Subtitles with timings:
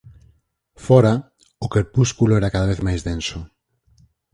[0.85, 1.13] Fóra,
[1.65, 3.39] o crepúsculo era cada vez máis denso.